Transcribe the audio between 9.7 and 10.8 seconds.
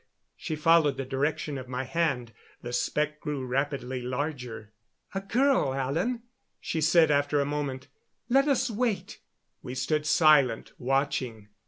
stood silent,